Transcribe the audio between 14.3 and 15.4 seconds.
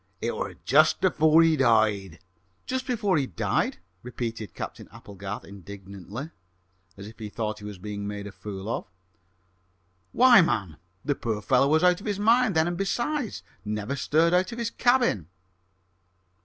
out of his cabin!"